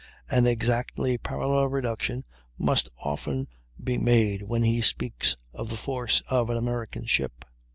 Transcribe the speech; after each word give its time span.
An 0.31 0.47
exactly 0.47 1.19
parallel 1.19 1.67
reduction 1.67 2.25
must 2.57 2.89
often 3.05 3.47
be 3.83 3.99
made 3.99 4.41
when 4.41 4.63
he 4.63 4.81
speaks 4.81 5.37
of 5.53 5.69
the 5.69 5.77
force 5.77 6.23
of 6.27 6.49
an 6.49 6.57
American 6.57 7.05
ship. 7.05 7.45